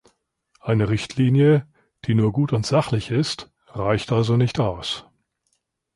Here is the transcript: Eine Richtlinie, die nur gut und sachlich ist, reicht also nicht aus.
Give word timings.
Eine 0.61 0.89
Richtlinie, 0.89 1.67
die 2.05 2.15
nur 2.15 2.31
gut 2.33 2.53
und 2.53 2.65
sachlich 2.65 3.11
ist, 3.11 3.53
reicht 3.67 4.11
also 4.11 4.35
nicht 4.35 4.59
aus. 4.59 5.05